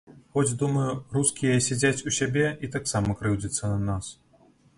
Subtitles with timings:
[0.35, 4.13] Хоць думаю, рускія сядзяць у сябе і таксама крыўдзяцца на нас.